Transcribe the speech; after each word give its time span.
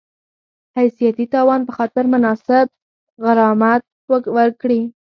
حیثیتي 0.77 1.25
تاوان 1.33 1.61
په 1.67 1.71
خاطر 1.77 2.03
مناسب 2.13 2.65
غرامت 3.23 3.81
ورکړي 4.37 4.81